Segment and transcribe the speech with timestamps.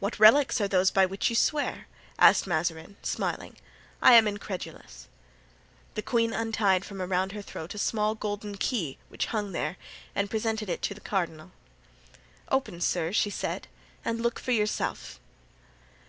[0.00, 1.86] "What relics are those by which you swear?"
[2.18, 3.56] asked Mazarin, smiling.
[4.02, 5.06] "I am incredulous."
[5.94, 9.76] The queen untied from around her throat a small golden key which hung there,
[10.16, 11.52] and presented it to the cardinal.
[12.48, 13.68] "Open, sir," she said,
[14.04, 15.20] "and look for yourself."